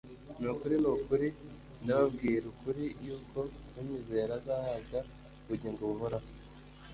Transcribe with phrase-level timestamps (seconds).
[0.39, 1.27] ni ukuri ni ukuri
[1.83, 3.39] ndababwira ukuri yuko
[3.77, 4.99] unyizera azahabwa
[5.43, 6.27] ubugingo buhoraho